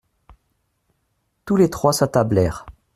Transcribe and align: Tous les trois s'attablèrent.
Tous 1.45 1.57
les 1.57 1.69
trois 1.69 1.93
s'attablèrent. 1.93 2.65